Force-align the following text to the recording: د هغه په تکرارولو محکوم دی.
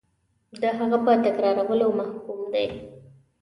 د 0.61 0.63
هغه 0.77 0.97
په 1.05 1.11
تکرارولو 1.25 1.87
محکوم 1.99 2.39
دی. 2.53 2.67